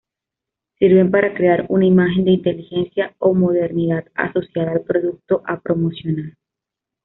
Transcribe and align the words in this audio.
Sirven 0.79 1.11
para 1.11 1.35
crear 1.35 1.67
una 1.69 1.85
imagen 1.85 2.25
de 2.25 2.31
inteligencia 2.31 3.13
o 3.19 3.35
modernidad 3.35 4.07
asociada 4.15 4.71
al 4.71 4.81
producto 4.81 5.43
a 5.45 5.59
promocionar. 5.59 6.33